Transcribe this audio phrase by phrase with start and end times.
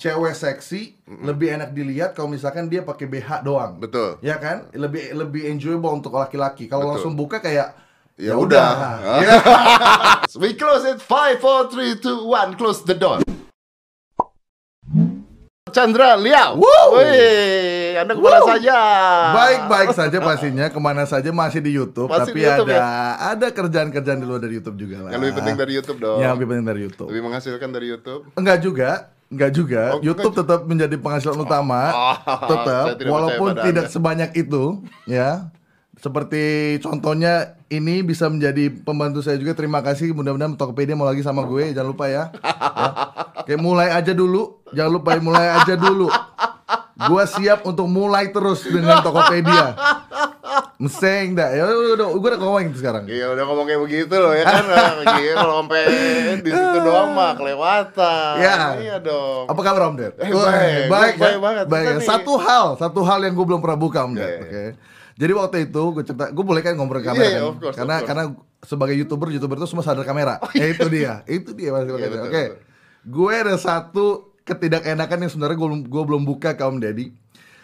[0.00, 3.76] cewek seksi lebih enak dilihat kalau misalkan dia pakai BH doang.
[3.76, 4.16] Betul.
[4.24, 4.72] Ya kan?
[4.72, 6.72] Lebih lebih enjoyable untuk laki-laki.
[6.72, 7.76] Kalau langsung buka kayak
[8.20, 8.68] Ya ya udah.
[9.00, 9.36] Ya.
[10.44, 13.24] We close it 5 4 3 2 1 close the door.
[15.72, 16.60] Chandra Liao.
[16.60, 18.50] Wih, Anda ke mana Woo!
[18.50, 18.76] saja?
[19.32, 22.84] Baik-baik saja pastinya ke mana saja masih di YouTube, Masih tapi di YouTube, ada ya?
[23.38, 25.10] ada kerjaan-kerjaan di luar dari YouTube juga lah.
[25.14, 26.18] Yang lebih penting dari YouTube dong.
[26.18, 27.08] Yang lebih penting dari YouTube.
[27.08, 28.22] Lebih menghasilkan dari YouTube.
[28.34, 28.90] Enggak juga,
[29.30, 29.82] enggak juga.
[29.96, 30.44] Oh, YouTube enggak.
[30.44, 32.16] tetap menjadi penghasilan utama, Oh,
[32.50, 33.94] tetap tidak walaupun tidak Anda.
[33.94, 35.48] sebanyak itu, ya.
[36.00, 39.52] Seperti contohnya ini bisa menjadi pembantu saya juga.
[39.52, 40.16] Terima kasih.
[40.16, 41.76] Mudah-mudahan Tokopedia mau lagi sama gue.
[41.76, 42.32] Jangan lupa ya.
[42.32, 43.44] ya.
[43.44, 44.64] Oke, mulai aja dulu.
[44.72, 46.08] Jangan lupa mulai aja dulu.
[47.00, 49.76] Gua siap untuk mulai terus dengan Tokopedia.
[50.80, 51.52] Meseng dah.
[51.52, 53.04] Ya udah, udah, gue udah ngomongin sekarang.
[53.04, 54.64] Iya udah ngomong kayak begitu loh ya kan.
[55.12, 55.80] Gila kalau sampai
[56.40, 58.32] di situ doang mah kelewatan.
[58.40, 58.56] Ya.
[58.74, 59.44] Iya dong.
[59.44, 60.16] Apa kabar Om Ded?
[60.16, 61.38] Eh, baik, baik, baik ya?
[61.38, 61.64] banget.
[61.68, 61.98] Baik Kita ya.
[62.00, 64.24] nih- Satu hal, satu hal yang gue belum pernah buka Om Ded.
[64.24, 64.64] Ya, ya, Oke.
[65.14, 67.44] Jadi waktu itu gue cerita, gue boleh kan ngomong ke Iya, kamera iya, kan?
[67.44, 68.08] of course, karena of course.
[68.08, 68.24] karena
[68.62, 70.40] sebagai youtuber youtuber itu semua sadar kamera.
[70.56, 71.84] Ya, itu dia, itu dia mas.
[71.84, 72.08] Iya, Oke.
[72.08, 72.56] betul.
[73.02, 74.06] Gue ada satu
[74.42, 77.12] ketidakenakan yang sebenarnya gue belum gue belum buka ke Om Deddy.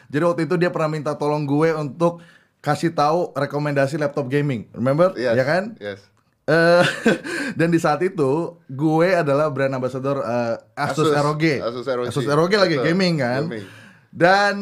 [0.06, 2.20] Jadi waktu itu dia pernah minta tolong gue untuk
[2.66, 4.66] kasih tahu rekomendasi laptop gaming.
[4.74, 5.14] Remember?
[5.14, 5.78] Yes, Ya kan?
[5.78, 6.02] Yes.
[6.46, 6.84] Eh,
[7.58, 11.44] dan di saat itu gue adalah brand ambassador eh, Asus, Asus, ROG.
[11.62, 12.06] Asus ROG.
[12.06, 13.42] Asus ROG lagi Betul, gaming kan.
[13.46, 13.66] gaming.
[14.10, 14.54] Dan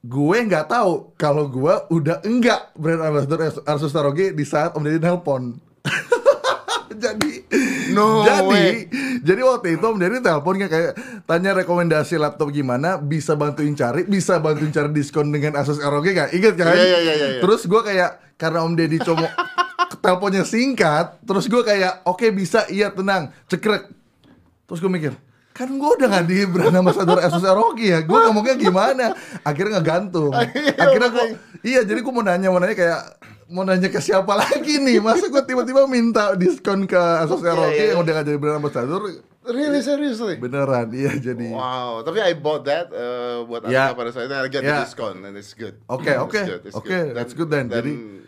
[0.00, 4.82] gue nggak tahu kalau gue udah enggak brand ambassador Asus- Asus ROG di saat Om
[4.82, 5.58] Deddy nelpon.
[7.02, 7.32] jadi
[7.92, 8.70] No jadi way.
[9.20, 14.38] jadi waktu itu Om Deddy telepon kayak tanya rekomendasi laptop gimana bisa bantuin cari bisa
[14.38, 17.40] bantuin cari diskon dengan Asus ROG gak inget kan Iya, iya, iya, iya, iya.
[17.40, 19.28] terus gue kayak karena Om Deddy cuma
[20.00, 23.90] teleponnya singkat terus gue kayak oke bisa iya tenang cekrek
[24.64, 25.12] terus gue mikir
[25.60, 29.12] kan gue udah gak di brand ambassador Asus ROG ya gue ngomongnya gimana
[29.44, 31.24] akhirnya ngegantung akhirnya gue
[31.60, 33.00] iya jadi gue mau nanya mau nanya kayak
[33.52, 37.92] mau nanya ke siapa lagi nih masa gue tiba-tiba minta diskon ke Asus ROG iya.
[37.92, 39.04] yang udah gak jadi brand ambassador
[39.40, 40.36] Really seriously?
[40.36, 43.92] beneran iya jadi Wow, tapi I bought that uh, buat Ya.
[43.92, 44.80] Anda pada saat itu I get Ya.
[44.80, 45.80] the discount and it's good.
[45.88, 46.40] Oke, oke.
[46.76, 47.72] Oke, that's good then.
[47.72, 48.20] Jadi-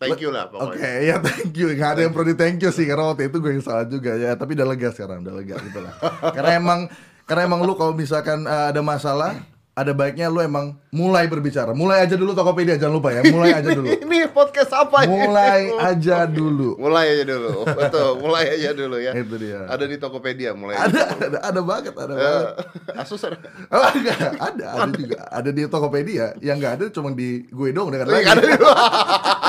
[0.00, 0.90] thank you lah Oke, pokoknya.
[1.04, 1.68] ya thank you.
[1.76, 4.16] Gak ada yang perlu di thank you sih karena waktu itu gue yang salah juga
[4.16, 4.32] ya.
[4.32, 5.94] Tapi udah lega sekarang, udah lega gitu lah.
[6.36, 6.80] karena emang
[7.28, 9.36] karena emang lu kalau misalkan uh, ada masalah,
[9.80, 11.72] ada baiknya lu emang mulai berbicara.
[11.72, 13.24] Mulai aja dulu Tokopedia, jangan lupa ya.
[13.24, 13.88] Mulai aja dulu.
[14.04, 15.16] Ini podcast apa ini?
[15.16, 16.76] mulai aja dulu.
[16.76, 17.64] Mulai aja dulu.
[17.64, 19.12] Betul, mulai aja dulu ya.
[19.12, 19.64] Itu dia.
[19.64, 20.76] Ada di Tokopedia mulai.
[20.76, 22.54] Ada, ada, ada banget, ada Eh, banget.
[23.00, 23.38] Asus ada.
[23.68, 25.18] Oh, enggak, ada, ada juga.
[25.26, 26.26] Ada di Tokopedia.
[26.38, 28.28] Yang enggak ada cuma di gue dong, udah ada lagi.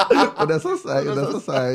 [0.08, 1.74] di udah selesai, udah selesai.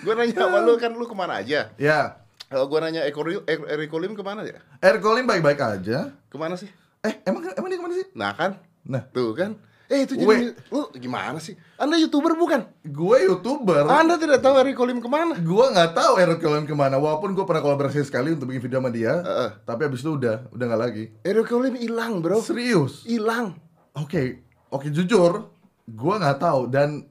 [0.00, 1.70] Gue nanya sama lu kan lu ke mana aja?
[1.76, 4.60] Ya, Kalau gue nanya Eko Ri- Eko- Eriko Lim ke mana ya?
[4.78, 6.12] Erkolim baik-baik aja.
[6.26, 6.68] Ke mana sih?
[7.02, 8.06] Eh, emang emang dia ke mana sih?
[8.14, 9.58] Nah kan, Nah, tuh kan.
[9.90, 11.52] Eh itu jadi lu gimana sih?
[11.76, 12.64] Anda youtuber bukan?
[12.80, 13.84] gue youtuber.
[13.90, 15.36] Anda tidak tahu Eriko Lim ke mana?
[15.36, 16.96] Gue nggak tahu Errol Lim ke mana.
[16.96, 19.50] Walaupun gue pernah kolaborasi sekali untuk bikin video sama dia, Heeh.
[19.68, 21.04] tapi abis itu udah udah nggak lagi.
[21.26, 22.40] Eriko Lim hilang bro.
[22.40, 23.04] Serius?
[23.04, 23.58] Hilang.
[23.92, 24.40] Oke,
[24.72, 25.52] oke jujur,
[25.84, 27.04] gue nggak tahu dan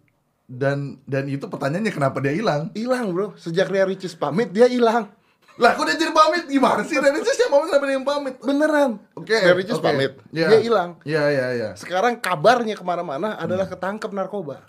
[0.50, 2.74] dan dan itu pertanyaannya kenapa dia hilang?
[2.74, 3.38] Hilang bro.
[3.38, 5.12] Sejak Ria Ricis pamit dia hilang.
[5.58, 6.96] Lah, kok dia jadi pamit gimana sih?
[6.96, 8.36] Dan itu siapa pamit kenapa dia yang pamit?
[8.38, 8.92] Beneran.
[9.14, 9.84] Oke, Ria Ricis oke.
[9.84, 10.16] pamit.
[10.30, 10.48] Iya.
[10.48, 10.90] Dia hilang.
[11.04, 11.70] Iya iya iya.
[11.76, 14.64] Sekarang kabarnya ke mana-mana adalah ketangkep narkoba.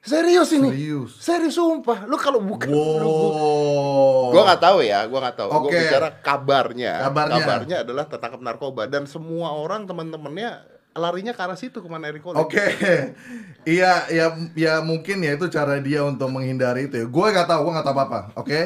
[0.00, 0.70] Serius ini.
[0.70, 1.10] Serius.
[1.18, 2.06] Serius sumpah.
[2.06, 4.30] Lu kalau bukan lu bu- Wow.
[4.30, 5.48] Gua nggak tahu ya, gua nggak tahu.
[5.50, 5.74] Gua Oke.
[5.76, 6.92] bicara kabarnya.
[7.02, 7.76] Kabarnya.
[7.82, 10.62] adalah tertangkap narkoba dan semua orang teman-temannya
[10.96, 12.40] larinya ke arah situ ke mana Eriko Lim.
[12.40, 12.56] Oke,
[13.68, 16.96] iya, ya, ya mungkin ya itu cara dia untuk menghindari itu.
[16.96, 17.06] ya.
[17.06, 18.20] Gue nggak tahu, gue nggak tahu apa-apa.
[18.38, 18.60] Oke,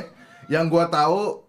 [0.50, 1.46] yang gue tahu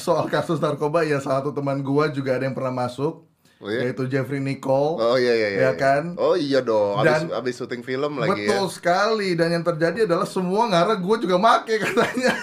[0.00, 3.88] soal kasus narkoba ya salah satu teman gue juga ada yang pernah masuk, Oh, iya?
[3.88, 5.00] yaitu Jeffrey Nicole.
[5.00, 5.58] Oh iya iya iya.
[5.60, 5.72] Ya iya.
[5.80, 6.12] kan?
[6.20, 7.00] Oh iya dong.
[7.00, 8.72] Abis, Dan- abis syuting film lagi Betul ya.
[8.72, 12.36] sekali dan yang terjadi adalah semua ngarah gue juga make katanya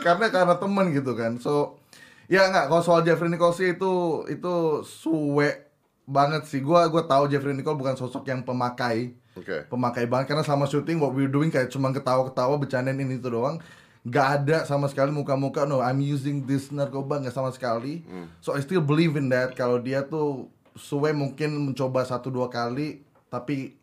[0.00, 1.76] karena karena temen gitu kan so
[2.24, 5.68] ya nggak kalau soal Jeffrey Nicole sih itu itu suwe
[6.08, 9.68] banget sih gue gue tahu Jeffrey Nicole bukan sosok yang pemakai Oke.
[9.68, 13.60] pemakai banget karena sama syuting what we're doing kayak cuma ketawa-ketawa bercandain ini itu doang
[14.00, 18.00] nggak ada sama sekali muka-muka no I'm using this narkoba nggak sama sekali.
[18.40, 19.52] So I still believe in that.
[19.52, 23.76] Kalau dia tuh suwe mungkin mencoba satu dua kali tapi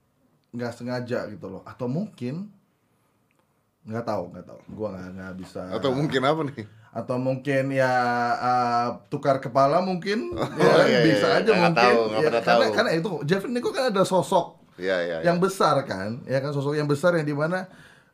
[0.56, 1.62] nggak sengaja gitu loh.
[1.64, 2.50] Atau mungkin
[3.86, 4.60] nggak tahu nggak tahu.
[4.74, 5.62] Gua nggak nggak bisa.
[5.70, 6.66] Atau mungkin apa nih?
[6.88, 7.94] atau mungkin ya
[8.42, 10.34] uh, tukar kepala mungkin.
[10.34, 11.38] Ya, iya, iya, bisa iya.
[11.46, 11.86] aja Nggak mungkin.
[11.94, 12.74] tahu, ya, karena tahu.
[12.74, 15.18] karena itu Jeffrey Nicole kan ada sosok Iya iya.
[15.22, 16.26] yang besar kan?
[16.26, 17.70] Ya kan sosok yang besar yang di mana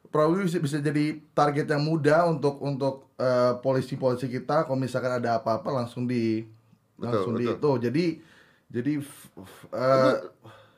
[0.08, 5.38] probably bisa, bisa jadi target yang mudah untuk untuk eh, polisi-polisi kita kalau misalkan ada
[5.38, 6.44] apa-apa langsung di
[6.94, 7.56] Betul, langsung di betul.
[7.56, 7.84] itu.
[7.84, 8.06] Jadi
[8.70, 9.32] jadi f-
[9.70, 10.16] eh,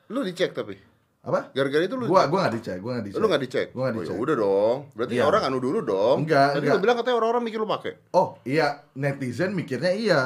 [0.08, 0.78] Lu dicek tapi.
[1.22, 1.50] apa?
[1.52, 3.18] Gara-gara itu lu Gua gua nggak dicek, gua nggak dicek.
[3.18, 3.68] Lu nggak dicek?
[3.72, 4.22] Gua nggak Oh, ya dicek.
[4.22, 4.78] udah dong.
[4.94, 5.24] Berarti Iya.
[5.26, 6.18] orang anu dulu dong.
[6.22, 6.76] Enggak, Tadi enggak.
[6.78, 7.94] lu bilang katanya orang-orang mikir lu pakai.
[8.12, 10.22] Oh iya, netizen mikirnya iya.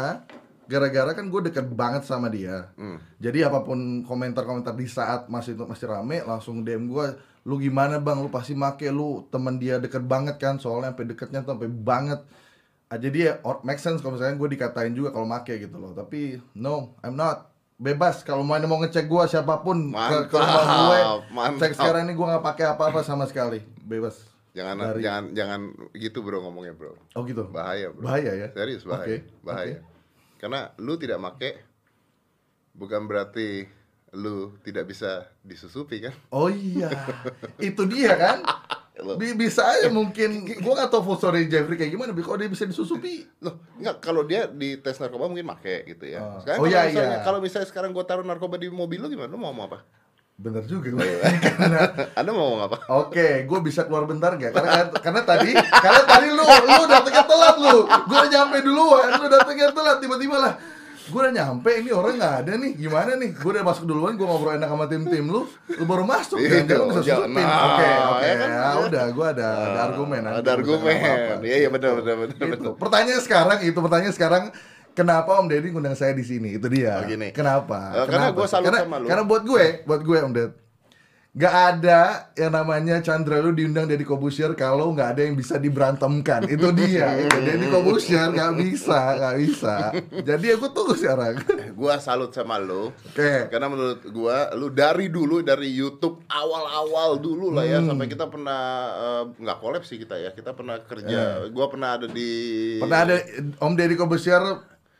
[0.69, 2.69] Gara-gara kan gue deket banget sama dia.
[2.77, 3.01] Hmm.
[3.17, 7.17] Jadi apa pun komentar-komentar di saat masih itu masih rame, langsung DM gue,
[7.49, 11.41] lu gimana bang, lu pasti make, lu temen dia deket banget kan, soalnya sampai deketnya
[11.41, 12.21] tuh sampai banget.
[12.89, 13.33] Ah, jadi ya
[13.65, 15.97] make sense kalau misalnya gue dikatain juga kalau make gitu loh.
[15.97, 17.49] Tapi no, I'm not.
[17.79, 20.99] Bebas kalau mau mau ngecek gue siapa pun ke, ke rumah gue,
[21.31, 24.19] Mantap, cek sekarang ini gue nggak pakai apa-apa sama sekali, bebas.
[24.51, 25.61] Jangan Dari- jangan jangan
[25.95, 26.91] gitu bro ngomongnya bro.
[27.15, 27.47] Oh gitu.
[27.47, 28.03] Bahaya bro.
[28.03, 28.47] Bahaya ya?
[28.51, 29.05] Serius bahaya.
[29.05, 29.77] Oke, Bahaya.
[30.39, 31.51] Karena lu tidak make
[32.71, 33.67] bukan berarti
[34.15, 36.15] lu tidak bisa disusupi kan?
[36.33, 36.89] Oh iya,
[37.61, 38.39] itu dia kan?
[39.15, 42.67] Bisa aja mungkin gua nggak tahu full story Jeffrey kayak gimana, tapi kalau dia bisa
[42.67, 43.23] disusupi.
[43.39, 46.19] Loh, enggak kalau dia di tes narkoba mungkin make gitu ya.
[46.19, 46.43] Oh.
[46.43, 47.23] Sekarang Oh, iya, misalnya iya.
[47.23, 49.31] kalau misalnya sekarang gua taruh narkoba di mobil lu gimana?
[49.31, 49.79] Lu mau ngomong apa?
[50.39, 50.87] Bener juga.
[50.95, 51.19] Iya.
[51.51, 51.79] Karena
[52.15, 52.77] Anda mau ngomong apa?
[52.95, 54.55] Oke, gue bisa keluar bentar gak?
[54.55, 57.77] Karena karena tadi karena tadi lu lu datangnya telat lu.
[57.83, 60.53] Gue udah nyampe duluan, lu datangnya telat tiba-tiba lah.
[61.09, 62.71] Gue udah nyampe, ini orang nggak ada nih.
[62.77, 63.33] Gimana nih?
[63.35, 65.41] Gue udah masuk duluan, gue ngobrol enak sama tim-tim lu.
[65.67, 66.63] Lu baru masuk Iya, kan?
[66.69, 67.43] Dia lu bisa susupin.
[67.43, 68.23] Oke, oke.
[68.23, 68.49] ya kan?
[68.53, 70.21] Ya udah, gue ada ada argumen.
[70.23, 70.95] Ada argumen.
[71.43, 72.45] Iya, iya benar benar benar Gitu.
[72.63, 72.77] benar.
[72.77, 74.43] Pertanyaan sekarang itu pertanyaan sekarang
[74.99, 76.59] kenapa Om Deddy ngundang saya di sini?
[76.59, 76.99] Itu dia.
[76.99, 77.31] Oh, gini.
[77.31, 77.95] Kenapa?
[77.95, 78.35] Eh, karena Kenapa?
[78.35, 79.07] gua salut karena, sama lu.
[79.07, 80.51] Karena buat gue, buat gue Om Ded,
[81.29, 86.49] Gak ada yang namanya Chandra lu diundang Deddy Kobusier kalau nggak ada yang bisa diberantemkan.
[86.49, 87.05] Itu dia.
[87.21, 89.75] itu Deddy Kobusier nggak bisa, nggak bisa.
[90.25, 91.37] Jadi aku tunggu sekarang.
[91.77, 92.89] Gua salut sama lu.
[93.13, 93.45] Oke.
[93.45, 97.93] Karena menurut gua lu dari dulu dari YouTube awal-awal dulu lah ya Hmm.
[97.93, 98.61] sampai kita pernah
[98.97, 100.33] eh, nggak collab sih kita ya.
[100.33, 101.45] Kita pernah kerja.
[101.53, 102.29] Gua pernah ada di
[102.73, 102.81] Eh.
[102.81, 103.15] Pernah ada
[103.61, 104.41] Om Deddy Kobusier,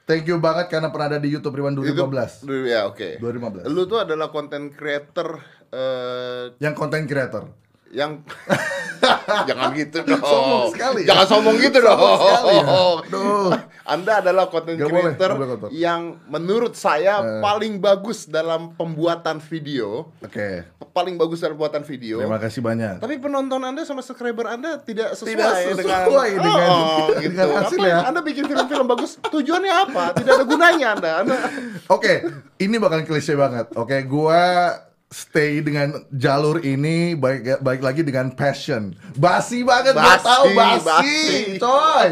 [0.10, 2.42] thank you banget karena pernah ada di YouTube Riwan 2015.
[2.42, 3.22] Itu- Ya, oke.
[3.22, 3.70] 2015.
[3.70, 5.38] Lu tuh adalah content creator
[5.70, 7.46] eh, Yang konten creator.
[7.90, 8.22] yang
[9.50, 10.22] jangan gitu dong.
[10.22, 11.08] Sombong sekali ya.
[11.10, 11.96] Jangan sombong gitu dong.
[11.96, 12.66] Sombong sekali ya.
[13.00, 13.50] Aduh.
[13.84, 15.70] Anda adalah content Gak boleh, creator boleh kotor.
[15.72, 17.42] yang menurut saya Eh.
[17.42, 20.14] paling bagus dalam pembuatan video.
[20.20, 20.62] Oke.
[20.92, 22.22] Paling bagus dalam pembuatan video.
[22.22, 22.98] Terima kasih banyak.
[22.98, 27.14] Tapi penonton Anda sama subscriber Anda tidak sesuai, Tidak dengan sesuai dengan- Oh, gitu.
[27.26, 27.98] dengan hasil Apa ya.
[28.06, 30.04] Anda bikin film-film bagus, tujuannya apa?
[30.14, 31.12] Tidak ada gunanya Anda.
[31.20, 31.36] Anda
[31.96, 32.14] Oke,
[32.58, 33.74] ini bakal klise banget.
[33.74, 34.70] Oke, gua
[35.10, 38.94] stay dengan jalur ini baik baik lagi dengan passion.
[39.18, 41.20] Basi banget Basi, tahu basi, basi.
[41.58, 42.10] coy.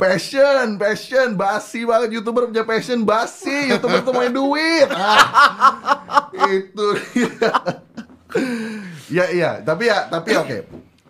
[0.00, 3.68] Passion, passion, basi banget youtuber punya passion basi.
[3.68, 4.88] Youtuber tuh main duit.
[4.88, 6.88] Ah, itu
[9.12, 10.58] ya iya, tapi ya tapi oke.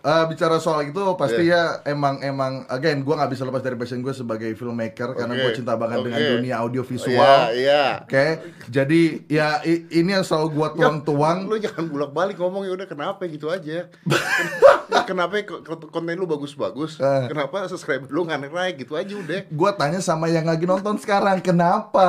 [0.03, 4.03] Eh, bicara soal itu pasti ya emang emang again gua nggak bisa lepas dari passion
[4.03, 6.31] gue sebagai filmmaker karena Oke, gue cinta banget dengan oke.
[6.35, 7.15] dunia audiovisual.
[7.15, 7.83] Iya, iya.
[8.03, 8.25] Oke,
[8.67, 11.47] jadi ya i- ini yang selalu gua tuang-tuang.
[11.47, 13.87] Lu jangan bolak-balik ngomong ya udah kenapa gitu aja.
[15.07, 16.99] kenapa ko- ko- konten lu bagus-bagus?
[16.99, 17.31] Eh.
[17.31, 19.47] Kenapa subscriber lu nggak naik gitu aja udah.
[19.49, 22.07] Gua tanya sama yang lagi nonton sekarang, kenapa?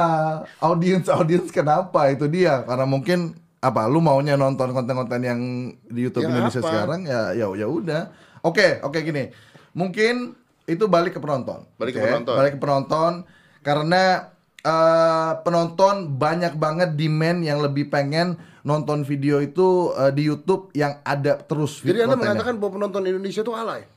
[0.59, 2.11] Audiens audiens kenapa?
[2.11, 2.67] Itu dia.
[2.67, 3.89] Karena mungkin apa?
[3.89, 5.41] Lu maunya nonton konten-konten yang
[5.89, 6.69] di YouTube Yang Indonesia apa?
[6.69, 8.03] sekarang ya ya ya udah.
[8.45, 9.33] Oke, oke gini.
[9.73, 10.37] Mungkin
[10.69, 11.65] itu balik ke penonton.
[11.81, 12.35] Balik ke Oke, penonton.
[12.37, 13.13] Balik ke penonton
[13.65, 14.03] karena
[14.61, 21.01] eh, penonton banyak banget demand yang lebih pengen nonton video itu eh, di YouTube yang
[21.01, 22.37] ada terus Jadi Anda kontennya.
[22.37, 23.89] mengatakan bahwa penonton Indonesia tuh alay.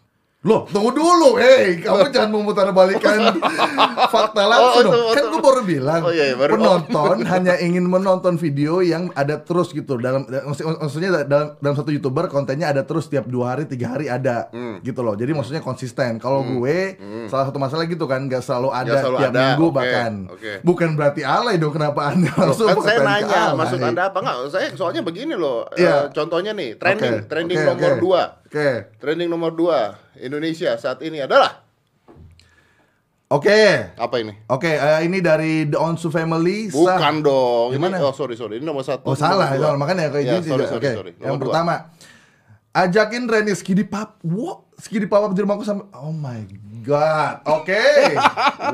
[0.47, 3.35] Loh, tunggu dulu, hei, kamu jangan memutar balikan
[4.13, 5.11] fakta Oh, langsung itu, dong.
[5.11, 9.35] Kan gue baru bilang, Oh, iya, iya, baru- penonton hanya ingin menonton video yang ada
[9.37, 9.97] terus gitu.
[9.97, 14.07] Dalam maksud- maksudnya dalam dalam satu youtuber kontennya ada terus tiap dua hari, tiga hari
[14.07, 14.79] ada, Hmm.
[14.79, 15.13] gitu loh.
[15.13, 16.15] Jadi maksudnya konsisten.
[16.17, 16.95] Kalau gue
[17.27, 20.11] salah satu masalah gitu kan, nggak selalu ada Nggak selalu tiap ada, minggu oke, bahkan.
[20.29, 20.51] oke.
[20.63, 21.69] Bukan berarti alay dong.
[21.69, 24.35] Kenapa anda langsung kan saya nanya, maksud Anda apa enggak?
[24.47, 25.67] Saya soalnya begini loh.
[25.69, 26.07] eh, Iya.
[26.09, 27.99] contohnya nih, trending, Oke, trending oke, nomor oke.
[27.99, 28.46] 2.
[28.57, 31.61] Oke, Trending nomor 2 Indonesia saat ini adalah
[33.29, 33.61] oke.
[33.93, 34.33] apa ini?
[34.47, 36.73] Oke, eh, ini dari The Onsu Family.
[36.73, 37.69] Sah- Bukan dong.
[37.69, 37.97] Gimana?
[37.97, 38.57] Ini, oh sorry sorry.
[38.57, 39.05] Ini nomor satu.
[39.05, 39.69] Oh salah, nomor salah.
[39.69, 39.77] dua.
[39.77, 40.91] makanya kayak Ya, gini sorry, Oke.
[40.91, 41.11] sorry.
[41.13, 41.45] Yang Nomor dua.
[41.53, 41.73] pertama,
[42.73, 44.17] ajakin Reni Skidi Pap.
[44.23, 45.89] Wow, Skidi Pap di rumahku sampai.
[45.97, 46.45] Oh my
[46.85, 47.41] god.
[47.49, 47.81] Oke.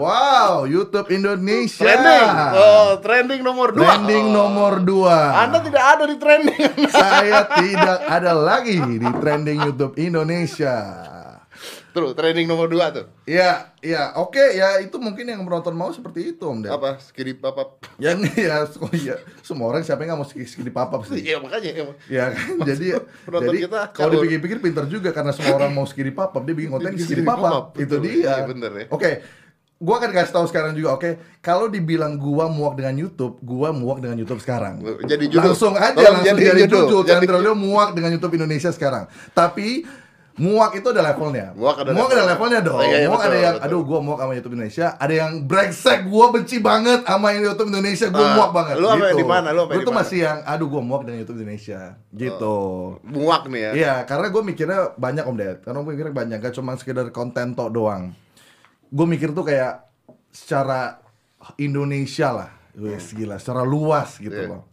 [0.03, 1.79] wow, YouTube Indonesia.
[1.79, 2.29] Trending.
[2.53, 3.79] Oh, trending nomor 2.
[3.79, 6.59] Trending nomor 2 Anda tidak ada di trending.
[6.91, 11.12] Saya tidak ada lagi di trending YouTube Indonesia.
[11.93, 13.05] Terus trending nomor 2 tuh.
[13.23, 16.73] Ya, ya, oke, ya itu mungkin yang penonton mau seperti itu, Om Ded.
[16.73, 16.97] Apa?
[16.97, 17.77] Skiri apa?
[18.01, 21.21] Yang ya, oh iya, semua orang siapa yang nggak mau skidi papap sih?
[21.21, 21.69] Iya makanya.
[21.85, 21.97] emang.
[22.09, 26.09] Ya kan, jadi penonton jadi kita kalau dipikir-pikir pinter juga karena semua orang mau skidi
[26.09, 27.69] papap, dia bikin konten skidi papap.
[27.69, 28.41] papap, Itu dia.
[28.41, 28.85] Iya, bener ya.
[28.89, 29.11] Oke.
[29.83, 31.09] gua akan kasih tahu sekarang juga, oke?
[31.43, 34.79] Kalau dibilang gua muak dengan YouTube, gua muak dengan YouTube sekarang.
[35.03, 35.51] Jadi judul.
[35.51, 36.81] Langsung aja, Tolong langsung jadi jadi judul.
[36.87, 37.01] judul.
[37.03, 39.11] Jadi- Chandra Leo muak dengan YouTube Indonesia sekarang.
[39.35, 39.83] Tapi
[40.33, 41.53] muak itu ada levelnya.
[41.53, 42.59] Muak ada ada levelnya.
[42.65, 42.77] dong.
[42.77, 43.67] Oh, iya, iya, muak ada betul, yang, betul.
[43.69, 44.87] aduh, gua muak sama YouTube Indonesia.
[44.97, 48.07] Ada yang brengsek, gua benci banget sama YouTube Indonesia.
[48.09, 48.75] Gua Ah, muak banget.
[48.75, 49.17] lu gitu.
[49.17, 49.47] di mana?
[49.49, 51.81] Lu sampai Gua tuh masih yang, aduh, gua muak dengan YouTube Indonesia.
[52.09, 52.57] Gitu.
[53.05, 53.71] Muak nih ya.
[53.73, 55.57] Iya, karena gue mikirnya banyak om Ded.
[55.61, 58.13] Karena gue mikirnya banyak, gak cuma sekedar konten tok doang.
[58.89, 59.85] Gue mikir tuh kayak
[60.29, 60.97] secara
[61.55, 64.49] Indonesia lah, wes gila, secara luas gitu Iya.
[64.49, 64.63] loh.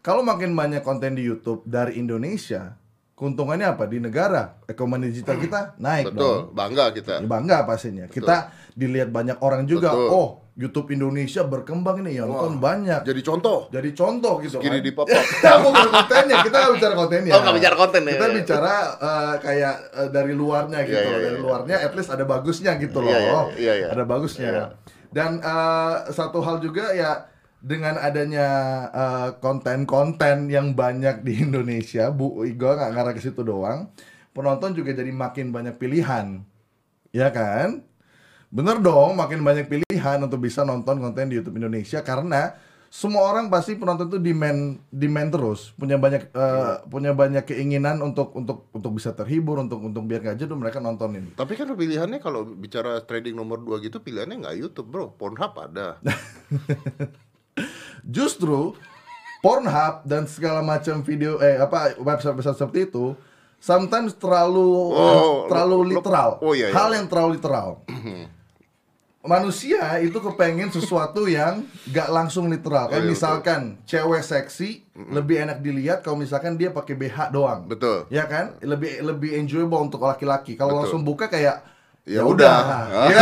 [0.00, 2.76] Kalau makin banyak konten di YouTube dari Indonesia,
[3.14, 4.58] keuntungannya apa di negara?
[4.66, 6.18] Ekonomi digital kita naik dong.
[6.18, 7.14] Betul, bangga kita.
[7.22, 8.04] Ya, bangga pastinya.
[8.10, 9.94] Kita dilihat banyak orang juga.
[9.94, 10.10] Betul.
[10.10, 13.02] Oh, YouTube Indonesia berkembang nih, yang nonton banyak.
[13.02, 13.66] Jadi contoh.
[13.74, 14.78] Jadi contoh gitu kan.
[14.78, 15.18] di pop-up.
[15.66, 17.32] Bukan kontennya, kita nggak bicara kontennya.
[17.34, 18.12] Oh, nggak bicara konten ya.
[18.14, 20.94] Kita bicara eh, kayak eh, dari luarnya gitu.
[20.94, 21.42] Iya, iya, dari iya.
[21.42, 23.10] luarnya at least ada bagusnya gitu loh.
[23.10, 23.88] Iya, iya, iya, iya.
[23.94, 24.50] Ada bagusnya.
[24.50, 24.64] Iya.
[25.10, 27.33] Dan eh, satu hal juga ya
[27.64, 28.48] dengan adanya
[28.92, 33.88] eh, konten-konten yang banyak di Indonesia, Bu, gue nggak ngarah ke situ doang.
[34.36, 36.44] Penonton juga jadi makin banyak pilihan,
[37.14, 37.80] ya kan?
[38.52, 42.52] Bener dong, makin banyak pilihan untuk bisa nonton konten di YouTube Indonesia karena
[42.94, 48.30] semua orang pasti penonton tuh demand demand terus punya banyak eh, punya banyak keinginan untuk
[48.38, 51.34] untuk untuk bisa terhibur untuk untuk biar nggak jenuh mereka nontonin.
[51.34, 55.98] Tapi kan pilihannya kalau bicara trading nomor 2 gitu pilihannya nggak YouTube bro, Pornhub ada.
[58.04, 58.76] Justru
[59.40, 63.12] Pornhub dan segala macam video eh apa website-website seperti itu
[63.60, 66.40] sometimes terlalu Oh, eh, terlalu literal.
[66.40, 66.74] oh, iya, iya.
[66.76, 67.84] Hal yang terlalu literal.
[69.24, 72.92] Manusia itu kepengen sesuatu yang gak langsung literal.
[72.92, 77.64] Kayak Oh, iya, misalkan cewek seksi lebih enak dilihat kalau misalkan dia pakai BH doang.
[77.64, 78.04] Betul.
[78.08, 78.60] Ya kan?
[78.60, 80.56] Lebih lebih enjoyable untuk laki-laki.
[80.56, 81.64] Kalau langsung buka kayak
[82.04, 82.56] Ya udah.
[83.08, 83.20] Ya,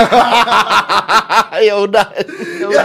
[1.70, 2.02] ya udah.
[2.64, 2.84] Ya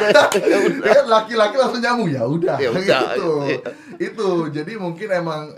[0.60, 0.84] udah.
[0.84, 3.60] ya laki-laki langsung nyambung ya udah Ya udah, gitu iya.
[4.00, 5.54] itu jadi mungkin emang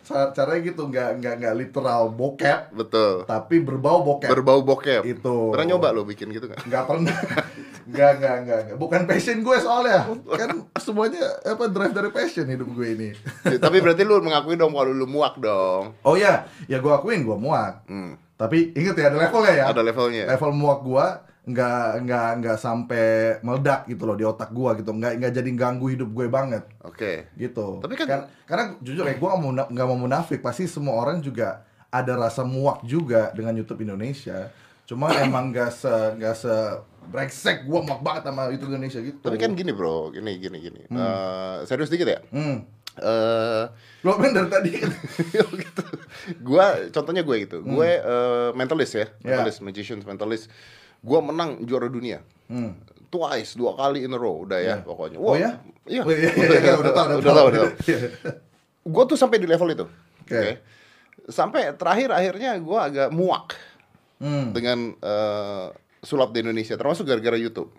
[0.00, 3.24] ca- caranya gitu nggak nggak nggak literal bokep Betul.
[3.24, 5.02] tapi berbau bokep Berbau bokep.
[5.02, 5.50] Itu.
[5.50, 6.64] Pernah nyoba lo bikin gitu nggak?
[6.64, 7.16] nggak pernah
[7.86, 8.76] nggak nggak nggak nggak.
[8.76, 13.10] bukan passion gue soalnya kan semuanya apa drive dari passion hidup gue ini
[13.44, 15.96] Ya, Tapi berarti lu mengakui dong kalau lu muak dong.
[15.98, 18.16] oh ya ya gue akuin gue muak Hmm.
[18.34, 20.24] tapi inget ya ada levelnya ya Ada levelnya.
[20.26, 21.06] level muak gue
[21.48, 23.06] nggak nggak nggak sampai
[23.40, 27.32] meledak gitu loh di otak gue gitu nggak nggak jadi ganggu hidup gue banget Oke.
[27.34, 27.80] gitu.
[27.80, 29.30] Tapi kan- karena jujur ya gue
[29.68, 34.52] nggak mau munafik pasti semua orang juga ada rasa muak juga dengan YouTube Indonesia.
[34.84, 36.54] Cuma emang nggak se nggak se
[37.08, 39.24] brengsek gue muak banget sama YouTube Indonesia gitu.
[39.24, 40.80] Tapi kan gini bro, gini gini gini.
[40.86, 42.20] Eh, serius dikit ya.
[42.28, 42.76] hmm.
[42.98, 43.64] Eh,
[44.02, 44.90] lo kan dari tadi kan
[45.62, 45.82] gitu.
[46.42, 47.62] Gua contohnya gue gitu.
[47.62, 49.38] Gue eh, mentalist ya, Ya.
[49.38, 50.50] mentalist, magician, mentalist.
[51.00, 52.20] Gua menang juara dunia.
[52.48, 52.74] Hmm.
[53.08, 54.76] Twice, dua kali in a row udah ya, Ya.
[54.84, 55.16] pokoknya.
[55.16, 55.56] Oh ya?
[55.88, 56.02] Iya.
[56.04, 57.32] Oh, iya, iya, iya, udah tahu, udah tahu.
[57.32, 57.70] tahu, udah tahu.
[58.84, 59.86] Gue tuh sampai di level itu.
[60.20, 60.36] Oke.
[60.36, 60.52] Oke.
[61.28, 63.56] Sampai terakhir akhirnya gue agak muak
[64.20, 64.50] Hmm.
[64.52, 65.66] dengan eh,
[66.02, 67.70] sulap di Indonesia, termasuk gara-gara YouTube.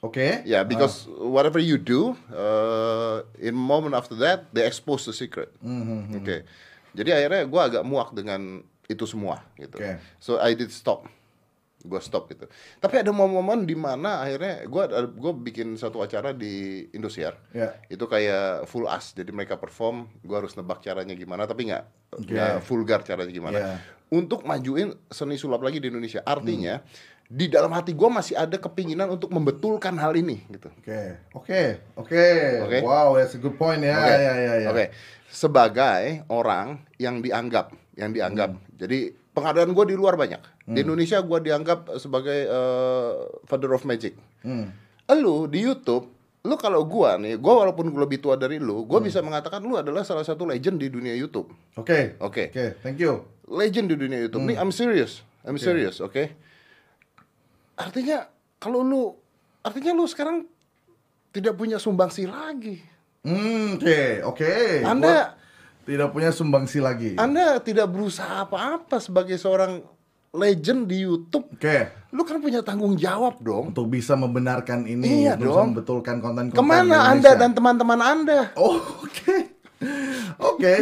[0.00, 0.42] Oke.
[0.42, 5.46] Ya, because whatever you do, uh, in moment after that, they expose the secret.
[5.62, 6.42] Hmm, Oke.
[6.90, 9.78] Jadi akhirnya gue agak muak dengan itu semua gitu.
[9.78, 10.02] Oke.
[10.18, 11.06] So I did stop.
[11.82, 12.46] Gue stop gitu.
[12.78, 14.84] Tapi ada momen-momen di mana akhirnya gue
[15.18, 17.34] gue bikin satu acara di Indosiar.
[17.50, 17.74] Ya.
[17.90, 19.10] Itu kayak full as.
[19.12, 21.84] Jadi mereka perform, gue harus nebak caranya gimana, tapi nggak
[22.22, 23.58] nggak vulgar caranya gimana.
[23.58, 23.74] Ya.
[24.12, 26.22] Untuk majuin seni sulap lagi di Indonesia.
[26.22, 27.10] Artinya Hmm.
[27.32, 30.68] di dalam hati gue masih ada kepinginan untuk membetulkan hal ini gitu.
[30.68, 31.32] Oke.
[31.32, 31.62] Oke.
[31.96, 32.24] Oke.
[32.60, 32.78] Oke.
[32.84, 33.96] Wow, that's a good point ya.
[33.96, 34.12] Oke.
[34.12, 34.68] Ya, ya, ya.
[34.68, 34.92] Oke.
[35.32, 38.52] Sebagai orang yang dianggap, yang dianggap.
[38.52, 38.62] Hmm.
[38.76, 40.40] Jadi pengadaan gue di luar banyak.
[40.64, 43.10] Di Indonesia gue dianggap sebagai eh,
[43.44, 44.16] father of magic.
[44.40, 44.68] Hmm.
[45.12, 46.08] Lu di YouTube,
[46.42, 48.88] lu kalau gua nih, gua walaupun gua lebih tua dari lu, Hmm.
[48.88, 51.52] gua bisa mengatakan lu adalah salah satu legend di dunia YouTube.
[51.76, 52.16] Oke.
[52.18, 52.48] Oke.
[52.48, 53.20] Oke, thank you.
[53.44, 54.40] Legend di dunia YouTube.
[54.42, 55.20] Nih, I'm serious.
[55.44, 56.32] I'm serious, oke?
[57.74, 59.02] Artinya kalau lu
[59.60, 60.46] artinya lu sekarang
[61.30, 62.78] tidak punya sumbangsi lagi.
[63.22, 64.52] Hmm, oke, oke.
[64.82, 65.41] Anda- Gua
[65.82, 67.18] tidak punya sumbangsi lagi.
[67.18, 69.82] Anda tidak berusaha apa-apa sebagai seorang
[70.32, 71.44] legend di YouTube.
[71.52, 72.08] Oke.
[72.12, 73.72] Lu kan punya tanggung jawab dong.
[73.72, 75.76] Untuk bisa membenarkan ini, Iya dong.
[75.76, 77.12] membetulkan konten-konten Ke mana Indonesia.
[77.12, 78.40] Anda dan teman-teman Anda?
[78.56, 79.36] Oh, oke.
[80.40, 80.74] Oke.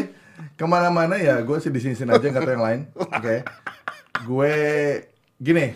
[0.55, 2.81] Ke mana-mana ya, gue sih di sini aja nggak yang lain.
[3.17, 3.49] Oke.
[4.29, 4.53] Gue
[5.41, 5.73] gini.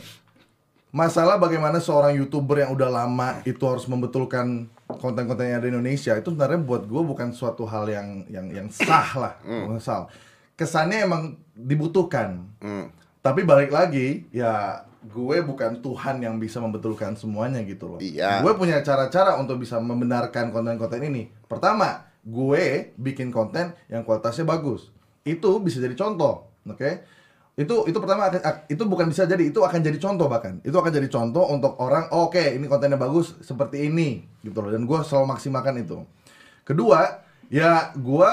[0.92, 6.12] Masalah bagaimana seorang youtuber yang udah lama itu harus membetulkan konten-konten yang ada di Indonesia
[6.14, 9.34] itu sebenarnya buat gue bukan suatu hal yang yang yang sah lah,
[9.66, 10.06] bukan sah.
[10.54, 12.46] Kesannya emang dibutuhkan.
[12.62, 12.90] Hmm.
[13.24, 18.00] Tapi balik lagi, ya gue bukan Tuhan yang bisa membetulkan semuanya gitu loh.
[18.00, 18.40] Iya.
[18.40, 21.28] Gue punya cara-cara untuk bisa membenarkan konten-konten ini.
[21.44, 24.88] Pertama, gue bikin konten yang kualitasnya bagus.
[25.24, 26.90] Itu bisa jadi contoh, oke?
[27.54, 30.58] Itu itu pertama akan itu bukan bisa jadi, itu akan jadi contoh bahkan.
[30.66, 34.74] Itu akan jadi contoh untuk orang, "Oh, oke, ini kontennya bagus seperti ini gitu loh.
[34.74, 36.02] Dan gue selalu maksimalkan itu.
[36.66, 38.32] Kedua, ya gue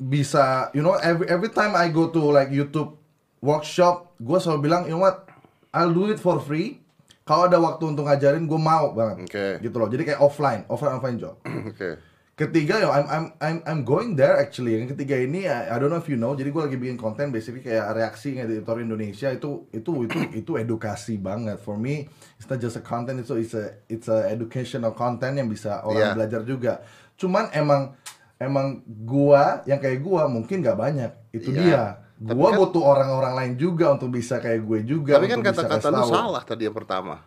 [0.00, 2.96] bisa, you know, every every time I go to like YouTube
[3.44, 5.28] workshop, gue selalu bilang, you know what,
[5.76, 6.80] I'll do it for free.
[7.28, 9.28] Kalau ada waktu untuk ngajarin, gue mau banget.
[9.28, 9.46] Oke.
[9.60, 9.92] Gitu loh.
[9.92, 11.36] Jadi kayak offline, offline offline job.
[11.44, 12.00] Oke.
[12.38, 14.78] Ketiga, yo, I'm I'm I'm I'm going there actually.
[14.78, 16.38] Yang ketiga ini, I, I don't know if you know.
[16.38, 21.18] Jadi gue lagi bikin konten, basically kayak reaksi editor Indonesia itu itu itu itu edukasi
[21.18, 21.58] banget.
[21.58, 22.06] For me,
[22.38, 25.98] it's not just a content, itu it's a it's a educational content yang bisa orang
[25.98, 26.14] Yeah.
[26.14, 26.72] belajar juga.
[27.18, 27.98] Cuman emang
[28.38, 31.10] emang gua yang kayak gua mungkin gak banyak.
[31.34, 31.58] Itu Iya.
[31.58, 31.84] dia.
[32.22, 35.18] Tapi Gua kan- butuh orang-orang lain juga untuk bisa kayak gue juga.
[35.18, 37.18] Tapi kan kata-kata lu salah tadi yang pertama.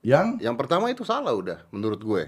[0.00, 2.24] Yang Yang pertama itu salah udah menurut gue.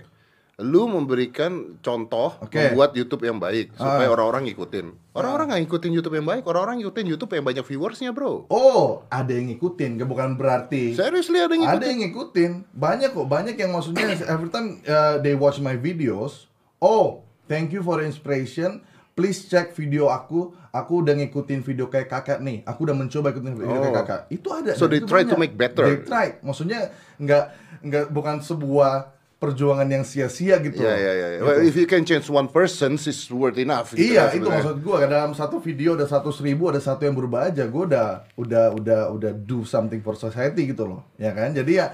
[0.58, 2.58] Lu memberikan contoh Oke.
[2.58, 4.12] membuat YouTube yang baik supaya Ah.
[4.12, 4.90] orang-orang ngikutin.
[5.14, 8.50] Orang-orang nggak ngikutin YouTube yang baik, orang-orang ngikutin YouTube yang banyak viewersnya, bro.
[8.50, 11.86] Oh, ada yang ngikutin, bukan berarti Seriously ada yang Ada ngikutin?
[11.86, 14.02] yang ngikutin, banyak kok, banyak yang maksudnya
[14.34, 18.82] every time uh, they watch my videos, oh, thank you for inspiration.
[19.14, 20.54] Please check video aku.
[20.70, 22.62] Aku udah ngikutin video kayak kakak nih.
[22.62, 23.82] Aku udah mencoba ikutin video Oh.
[23.84, 24.20] kayak kakak.
[24.28, 24.74] Itu ada.
[24.74, 25.38] So they try to banyak.
[25.40, 25.86] make better.
[25.86, 26.38] They try.
[26.38, 27.44] Maksudnya nggak
[27.82, 30.82] nggak bukan sebuah perjuangan yang sia-sia gitu.
[30.82, 31.26] Iya, iya, iya.
[31.38, 33.94] Well, if you can change one person, it's worth enough.
[33.94, 34.54] gitu Iya kan itu sebenarnya.
[34.58, 38.26] maksud gua dalam satu video ada satu ribu ada satu yang berubah aja gue udah
[38.34, 41.86] udah udah udah do something for society gitu loh ya kan jadi ya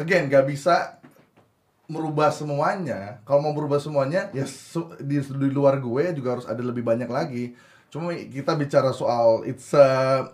[0.00, 0.96] again gak bisa
[1.86, 4.48] merubah semuanya kalau mau berubah semuanya ya
[4.98, 7.54] di, di luar gue juga harus ada lebih banyak lagi
[7.92, 10.24] cuma kita bicara soal it's a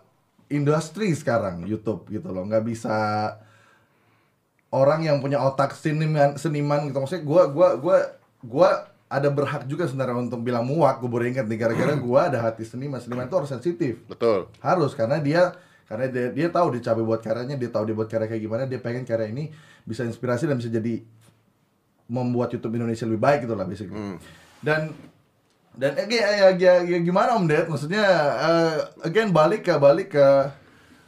[0.48, 2.96] industry sekarang YouTube gitu loh nggak bisa
[4.72, 6.98] orang yang punya otak seniman seniman gitu.
[6.98, 7.98] Maksudnya gua gua gua
[8.42, 8.70] gua
[9.12, 12.64] ada berhak juga sebenarnya untuk bilang muak gue baru ingat nih gara-gara gua ada hati
[12.64, 14.00] seniman seniman itu harus sensitif.
[14.08, 14.48] Betul.
[14.64, 15.52] harus karena dia
[15.84, 18.64] karena dia, dia tahu dia capek buat karyanya dia tahu dia buat karya kayak gimana
[18.64, 19.52] dia pengen karya ini
[19.84, 21.04] bisa inspirasi dan bisa jadi
[22.08, 24.16] membuat YouTube Indonesia lebih baik gitu lah basically.
[24.64, 24.96] Dan
[25.76, 27.68] dan eh, ya, ya, ya, ya gimana Om Ded?
[27.68, 28.04] Maksudnya
[28.40, 30.26] eh, again balik ke balik ke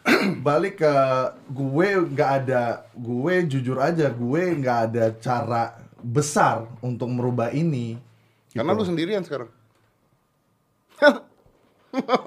[0.46, 0.94] balik ke
[1.48, 7.96] gue nggak ada gue jujur aja gue nggak ada cara besar untuk merubah ini
[8.52, 8.80] Karena gitu.
[8.80, 9.48] lu sendirian sekarang.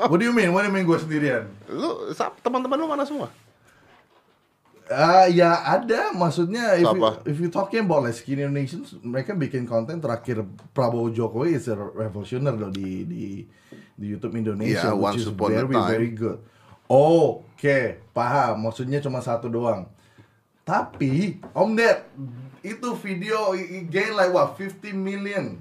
[0.10, 0.52] What do you mean?
[0.52, 1.48] What do you mean gue sendirian?
[1.68, 2.12] Lu
[2.42, 3.28] teman-teman lu mana semua?
[4.88, 9.68] Ah ya ada maksudnya if you, if you talking about like skinny Indonesians mereka bikin
[9.68, 13.44] konten terakhir Prabowo Jokowi is a revolutioner loh di di
[13.94, 15.92] di YouTube Indonesia Yeah, which is very time.
[15.92, 16.40] very good.
[16.88, 18.70] Oh, Oke, paham.
[18.70, 19.90] Maksudnya cuma satu doang.
[20.62, 22.06] Tapi Om Ded
[22.62, 23.58] itu video
[23.90, 25.58] gain like what 50 million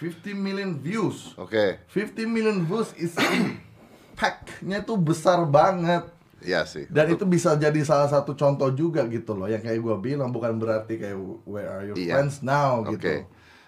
[0.00, 1.36] 50 million views.
[1.36, 1.84] Oke.
[1.92, 6.08] 50 million views is impact-nya tuh besar banget.
[6.40, 6.88] Iya sih.
[6.88, 10.60] Dan itu bisa jadi salah satu contoh juga gitu loh Yang kayak gue bilang bukan
[10.60, 11.16] berarti kayak
[11.48, 12.20] Where are your Iya.
[12.20, 12.96] friends now Oke.
[12.96, 13.08] gitu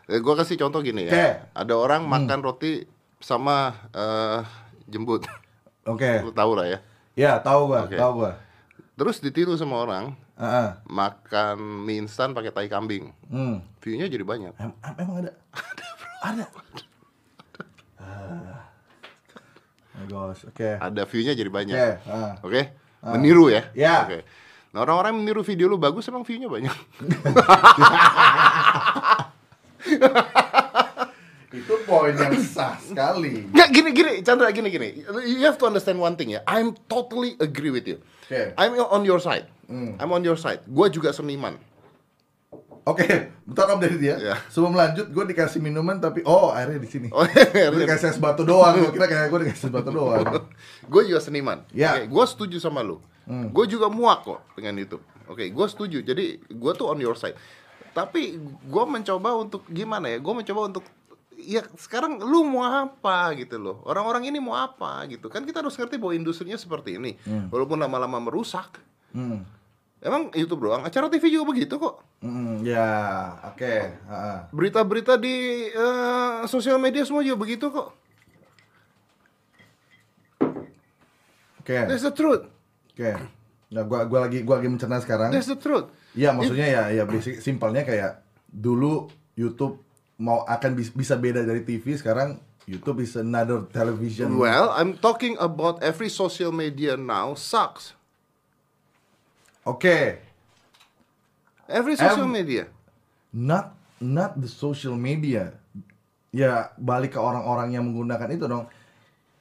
[0.07, 1.13] Eh, gua kasih contoh gini ya.
[1.13, 1.27] Oke.
[1.57, 2.85] Ada orang makan roti
[3.19, 4.41] sama eh,
[4.87, 5.25] jembut.
[5.85, 6.79] Oke Lu tahu lah ya.
[7.17, 7.97] Ya tahu gue, Oke.
[7.97, 8.33] tahu gue
[8.97, 10.69] Terus ditiru sama orang Heeh.
[10.85, 13.09] makan mie instan pakai tai kambing.
[13.33, 13.65] Hmm.
[13.81, 14.53] View-nya jadi banyak.
[14.57, 15.33] Em- em- Emang ada?
[16.21, 16.45] Ada
[17.97, 18.61] Ah.
[19.97, 21.77] Oh my gosh, oke Ada view-nya jadi banyak.
[21.77, 22.33] Oke, ah.
[22.45, 22.63] Oke?
[23.01, 23.65] Meniru ya?
[23.73, 24.05] Ya.
[24.05, 24.29] Oke.
[24.77, 26.73] Nah, orang-orang meniru video lu bagus emang view-nya banyak.
[31.55, 34.89] Itu poin yang sah sekali Nggak, gini gini, Chandra gini gini.
[35.27, 36.43] You have to understand one thing ya.
[36.47, 38.03] I'm totally agree with you.
[38.27, 38.55] Oke.
[38.59, 39.47] I'm on your side.
[39.71, 39.95] Hmm.
[40.03, 40.67] I'm on your side.
[40.67, 41.59] Gua juga seniman.
[42.87, 43.03] Oke,
[43.43, 44.15] bentar om dari dia.
[44.15, 44.39] Ya.
[44.47, 47.11] Sebelum lanjut, gue dikasih minuman tapi oh airnya di sini.
[47.11, 47.27] Oh,
[47.75, 48.79] Gue dikasih es batu doang.
[48.79, 50.23] Gue kira kayak gue dikasih es batu doang.
[50.87, 51.67] gue juga seniman.
[51.75, 51.99] Ya.
[51.99, 53.03] Oke, gue setuju sama lu.
[53.27, 55.03] Gue juga muak kok dengan itu.
[55.27, 55.99] Oke, gue setuju.
[56.07, 57.35] Jadi gue tuh on your side.
[57.91, 60.23] Tapi gue mencoba untuk gimana ya?
[60.23, 60.87] Gue mencoba untuk
[61.37, 63.85] ya sekarang lu mau apa gitu loh.
[63.85, 65.29] Orang-orang ini mau apa gitu.
[65.29, 67.15] Kan kita harus ngerti bahwa industrinya seperti ini.
[67.53, 68.81] Walaupun lama-lama merusak.
[69.13, 69.45] Hmm.
[70.01, 70.85] Emang YouTube doang.
[70.85, 72.05] Acara TV juga begitu kok.
[72.21, 72.87] Hmm, ya,
[73.53, 73.75] oke.
[73.91, 74.39] heeh.
[74.53, 77.97] Berita-berita di eh, sosial media semua juga begitu kok.
[81.65, 81.79] Oke.
[81.91, 82.47] That's the truth.
[82.95, 83.11] Oke.
[83.75, 85.35] Nah, gua gua lagi gua lagi mencerna sekarang.
[85.35, 85.91] That's the truth.
[86.15, 89.86] Iya, maksudnya ya ya basic simpelnya kayak dulu YouTube
[90.17, 94.35] mau akan bis- bisa beda dari TV, sekarang YouTube is another television.
[94.35, 97.95] Well, I'm talking about every social media now sucks.
[99.63, 100.23] Oke,
[101.67, 102.65] Every social Ev- media.
[103.35, 105.51] not not the social media.
[106.31, 108.71] Ya balik ke orang-orang yang menggunakan itu dong.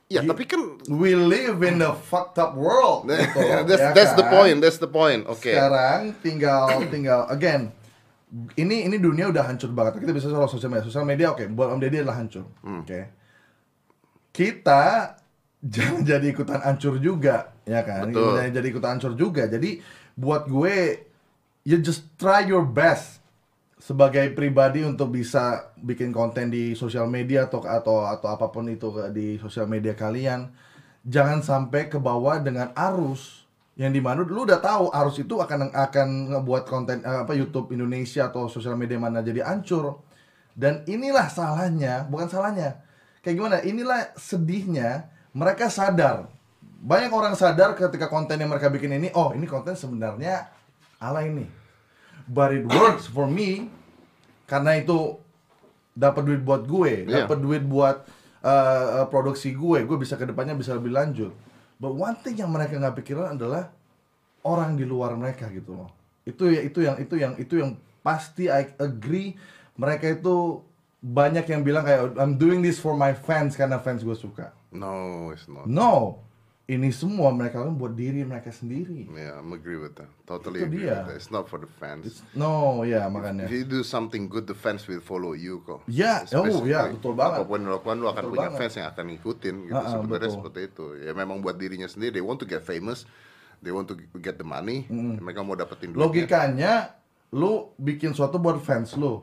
[0.06, 3.06] Ya, Gi- tapi kan We live in a fucked up world.
[3.10, 4.34] gitu, that's, ya that's the kan?
[4.34, 5.26] point, that's the point.
[5.26, 5.50] Oke.
[5.50, 7.70] Sekarang tinggal tinggal again.
[8.36, 10.04] Ini ini dunia udah hancur banget.
[10.04, 10.86] Kita bisa soal sosial media.
[10.86, 12.46] Sosial media oke, buat Om Deddy adalah hancur.
[12.60, 12.84] Hmm.
[12.84, 13.02] Oke.
[14.36, 14.84] Kita
[15.74, 18.12] jangan jadi ikutan hancur juga, ya kan?
[18.12, 18.36] Betul.
[18.38, 19.44] Jangan jadi ikutan hancur juga.
[19.48, 19.80] Jadi
[20.20, 20.76] buat gue
[21.66, 23.20] you just try your best
[23.76, 28.88] sebagai pribadi untuk bisa bikin konten di sosial media atau atau atau apa pun itu
[29.12, 30.50] di sosial media kalian
[31.06, 33.45] jangan sampai ke bawah dengan arus
[33.76, 37.76] yang di mana lu udah tahu arus itu akan akan ngebuat konten eh, apa YouTube
[37.76, 40.00] Indonesia atau sosial media mana jadi hancur
[40.56, 42.80] dan inilah salahnya bukan salahnya
[43.20, 46.32] kayak gimana inilah sedihnya mereka sadar
[46.80, 50.48] banyak orang sadar ketika konten yang mereka bikin ini oh ini konten sebenarnya
[51.04, 51.44] ala ini
[52.32, 53.68] but it works for me
[54.46, 55.18] karena itu
[55.96, 57.26] dapat duit buat gue, Iya.
[57.26, 58.04] dapat duit buat
[58.44, 61.32] uh, produksi gue, gue bisa ke depannya bisa lebih lanjut.
[61.78, 63.72] But one thing yang mereka nggak pikiran adalah
[64.48, 65.90] orang di luar mereka gitu loh.
[66.24, 69.36] Itu ya itu yang itu yang itu yang pasti I agree
[69.76, 70.64] mereka itu
[71.06, 74.56] banyak yang bilang kayak I'm doing this for my fans karena fans gue suka.
[74.74, 75.70] No, it's not.
[75.70, 76.25] No,
[76.66, 79.06] ini semua mereka lakukan buat diri mereka sendiri.
[79.08, 80.10] Yeah, I'm agree with that.
[80.26, 81.06] Totally Itu agree dia.
[81.06, 81.18] with that.
[81.22, 82.10] It's not for the fans.
[82.10, 83.46] It's- no, ya makanya.
[83.46, 85.86] If you do something good, the fans will follow you kok.
[85.86, 87.38] Ya, oh, Especially ya, betul banget.
[87.38, 88.60] Apa pun yang dilakukan, lu akan Betul punya banget.
[88.60, 89.76] fans yang akan ngikutin gitu.
[89.78, 90.38] Ha-ha, Sebenarnya betul.
[90.42, 90.86] seperti itu.
[91.00, 92.18] Ya memang buat dirinya sendiri.
[92.18, 93.06] They want to get famous.
[93.62, 94.90] They want to get the money.
[94.90, 96.02] Mereka mau dapetin duitnya.
[96.02, 96.74] Logikanya,
[97.30, 99.22] lu bikin suatu buat fans lu.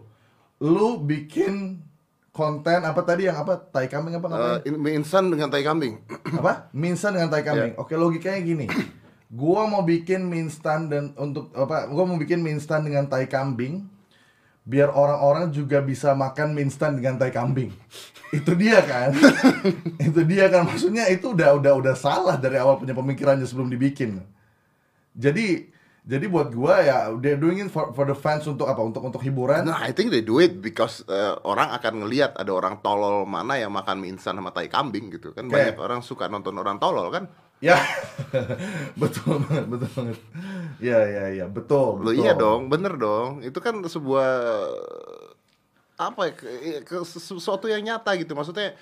[0.58, 1.82] Lu bikin
[2.32, 3.60] konten apa tadi yang apa?
[3.60, 4.60] Tai kambing apa Eh, ngapain?
[4.64, 6.00] in- mie instan dengan tai kambing.
[6.32, 6.72] apa?
[6.72, 7.76] Mie instan dengan tai kambing.
[7.76, 8.66] Oke, logikanya gini.
[9.28, 11.84] Gua mau bikin mie instan dan untuk apa?
[11.86, 13.84] Gua mau bikin mie instan dengan tai kambing
[14.62, 17.68] biar orang-orang juga bisa makan mie instan dengan tai kambing.
[18.30, 19.12] Itu dia kan?
[20.08, 24.24] itu dia kan maksudnya itu udah udah udah salah dari awal punya pemikirannya sebelum dibikin.
[25.12, 25.68] Jadi
[26.02, 28.82] jadi buat gua ya they're doing it for, for the fans untuk apa?
[28.82, 29.62] Untuk untuk hiburan.
[29.70, 33.54] Nah, I think they do it because eh, orang akan ngelihat ada orang tolol mana
[33.54, 35.46] yang makan mie instan sama tai kambing gitu kan.
[35.46, 35.54] Oke.
[35.54, 37.30] Banyak orang suka nonton orang tolol kan.
[37.62, 37.78] Ya,
[39.00, 40.18] betul banget, betul banget.
[40.82, 42.02] Ya, ya, ya, betul.
[42.02, 42.18] Lo betul.
[42.18, 43.38] iya dong, bener dong.
[43.38, 44.30] Itu kan sebuah
[45.94, 48.34] apa ya, ke- ke- sesuatu yang nyata gitu.
[48.34, 48.74] Maksudnya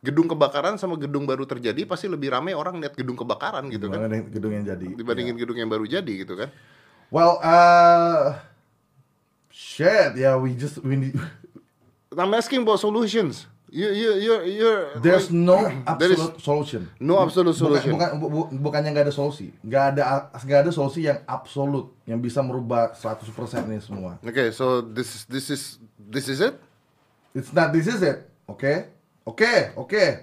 [0.00, 4.06] gedung kebakaran sama gedung baru terjadi pasti lebih ramai orang lihat gedung kebakaran gitu kan
[4.28, 4.86] gedung yang jadi?
[4.92, 6.50] dibandingin gedung yang baru jadi gitu kan.
[7.06, 8.34] Well, uh,
[9.48, 11.14] shit, yeah, we just we need.
[12.12, 13.46] I'm asking about solutions.
[13.66, 15.58] You you you you're There's no
[15.98, 16.82] There absolute solution.
[16.98, 17.92] no absolute Bukan, solution.
[17.98, 22.22] bukan, bu- bu- bukannya nggak ada solusi, nggak ada nggak ada solusi yang absolut yang
[22.22, 23.26] bisa merubah 100%
[23.66, 24.16] ini semua.
[24.22, 25.62] Okay, so this is this is
[25.98, 26.54] this is it.
[27.34, 28.26] It's not this is it.
[28.46, 28.86] Okay?
[29.26, 30.22] Okay, okay.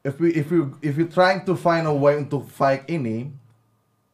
[0.00, 3.28] If we if we if we trying to find a way untuk fight ini,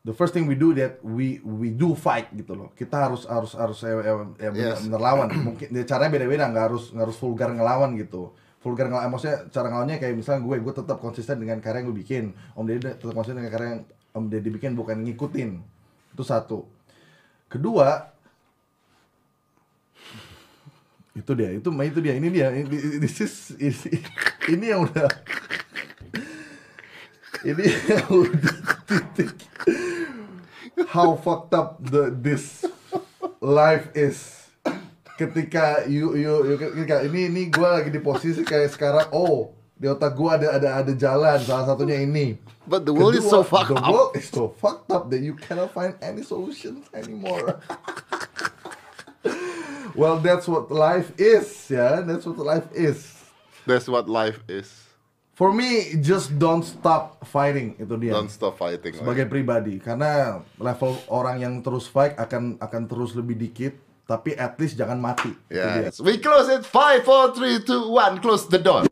[0.03, 2.69] the first thing we do that we we do fight gitu loh.
[2.75, 4.83] Kita harus harus harus eh, bener, Yes.
[4.83, 5.31] bener lawan.
[5.55, 8.35] Mungkin ya, caranya beda-beda, nggak harus nggak harus vulgar ngelawan gitu.
[8.65, 11.99] Vulgar ngelawan, maksudnya cara ngelawannya kayak misalnya gue, gue tetap konsisten dengan karya yang gue
[12.01, 12.25] bikin.
[12.57, 13.83] Om Deddy tetap konsisten dengan karya yang
[14.17, 15.51] Om Deddy bikin, bukan ngikutin.
[16.17, 16.65] Itu satu.
[17.47, 18.11] Kedua,
[21.15, 22.67] itu dia itu itu dia ini dia ini
[22.99, 24.03] this is ini,
[24.51, 25.09] ini yang udah
[27.47, 28.57] ini yang udah
[28.91, 29.31] titik
[30.91, 32.67] how fucked up the this
[33.45, 34.47] life is.
[35.15, 39.87] Ketika you you, you ketika ini ini gue lagi di posisi kayak sekarang oh di
[39.87, 42.35] otak gue ada ada ada jalan salah satunya ini.
[42.67, 43.91] But the world is so Kedua, fucked the up.
[43.93, 47.63] world is so fucked up that you cannot find any solutions anymore
[49.95, 53.15] well that's what life is ya that's what life is
[53.65, 54.69] That's what life is.
[55.33, 58.93] for me just don't stop fighting itu dia Don't stop fighting.
[58.95, 64.61] sebagai pribadi karena level orang yang terus fight akan akan terus lebih dikit tapi at
[64.61, 65.33] least jangan mati.
[65.49, 65.97] Yes.
[65.97, 66.69] We close it.
[66.69, 68.21] Five, four, three, two, one.
[68.21, 68.85] Close the door.